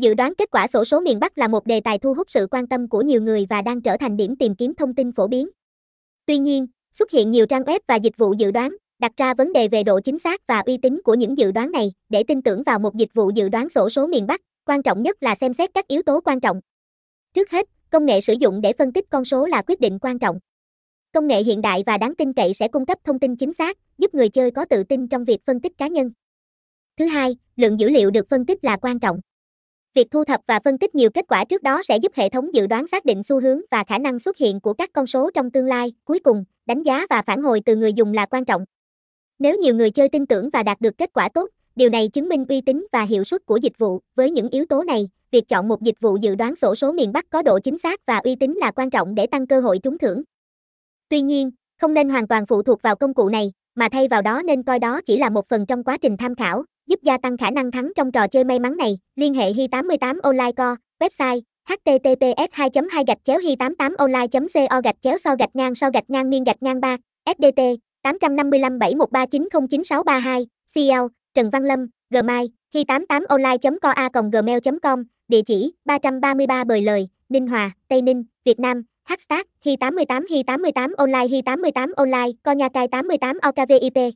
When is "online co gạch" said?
63.98-64.96